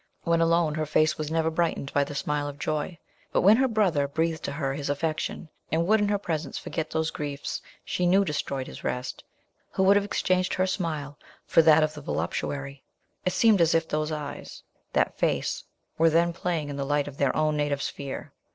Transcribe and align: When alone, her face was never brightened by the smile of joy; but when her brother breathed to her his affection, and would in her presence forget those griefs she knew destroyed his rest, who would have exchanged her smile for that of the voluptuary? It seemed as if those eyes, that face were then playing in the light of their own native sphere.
When 0.23 0.41
alone, 0.41 0.73
her 0.73 0.87
face 0.87 1.19
was 1.19 1.29
never 1.29 1.51
brightened 1.51 1.93
by 1.93 2.03
the 2.03 2.15
smile 2.15 2.47
of 2.47 2.57
joy; 2.57 2.97
but 3.31 3.41
when 3.41 3.57
her 3.57 3.67
brother 3.67 4.07
breathed 4.07 4.41
to 4.45 4.51
her 4.53 4.73
his 4.73 4.89
affection, 4.89 5.47
and 5.71 5.85
would 5.85 6.01
in 6.01 6.07
her 6.07 6.17
presence 6.17 6.57
forget 6.57 6.89
those 6.89 7.11
griefs 7.11 7.61
she 7.85 8.07
knew 8.07 8.25
destroyed 8.25 8.65
his 8.65 8.83
rest, 8.83 9.23
who 9.73 9.83
would 9.83 9.95
have 9.97 10.03
exchanged 10.05 10.55
her 10.55 10.65
smile 10.65 11.19
for 11.45 11.61
that 11.61 11.83
of 11.83 11.93
the 11.93 12.01
voluptuary? 12.01 12.83
It 13.25 13.33
seemed 13.33 13.61
as 13.61 13.75
if 13.75 13.87
those 13.87 14.11
eyes, 14.11 14.63
that 14.93 15.19
face 15.19 15.65
were 15.99 16.09
then 16.09 16.33
playing 16.33 16.69
in 16.69 16.77
the 16.77 16.83
light 16.83 17.07
of 17.07 17.17
their 17.17 17.35
own 17.35 17.55
native 17.55 17.83
sphere. 17.83 18.33